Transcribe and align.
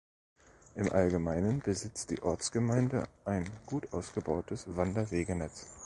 Im 0.73 0.91
Allgemeinen 0.91 1.59
besitzt 1.59 2.09
die 2.09 2.23
Ortsgemeinde 2.23 3.07
ein 3.23 3.47
gut 3.67 3.93
ausgebautes 3.93 4.75
Wanderwegenetz. 4.75 5.67